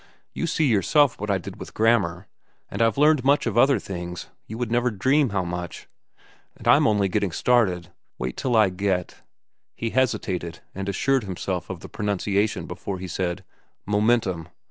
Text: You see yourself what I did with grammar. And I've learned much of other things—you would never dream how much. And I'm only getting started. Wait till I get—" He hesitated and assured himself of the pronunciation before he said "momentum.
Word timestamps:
You 0.33 0.47
see 0.47 0.65
yourself 0.65 1.19
what 1.21 1.29
I 1.29 1.37
did 1.37 1.59
with 1.59 1.75
grammar. 1.75 2.27
And 2.71 2.81
I've 2.81 2.97
learned 2.97 3.23
much 3.23 3.45
of 3.45 3.55
other 3.55 3.77
things—you 3.77 4.57
would 4.57 4.71
never 4.71 4.89
dream 4.89 5.29
how 5.29 5.43
much. 5.43 5.87
And 6.57 6.67
I'm 6.67 6.87
only 6.87 7.07
getting 7.07 7.31
started. 7.31 7.91
Wait 8.17 8.35
till 8.35 8.55
I 8.55 8.69
get—" 8.69 9.21
He 9.75 9.91
hesitated 9.91 10.57
and 10.73 10.89
assured 10.89 11.25
himself 11.25 11.69
of 11.69 11.81
the 11.81 11.87
pronunciation 11.87 12.65
before 12.65 12.97
he 12.97 13.07
said 13.07 13.43
"momentum. 13.85 14.47